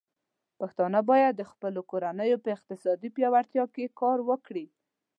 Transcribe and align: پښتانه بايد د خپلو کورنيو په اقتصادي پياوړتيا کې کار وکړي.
پښتانه 0.59 0.99
بايد 1.09 1.33
د 1.37 1.43
خپلو 1.51 1.81
کورنيو 1.91 2.41
په 2.43 2.49
اقتصادي 2.57 3.09
پياوړتيا 3.15 3.63
کې 3.73 3.93
کار 3.99 4.17
وکړي. 4.29 4.65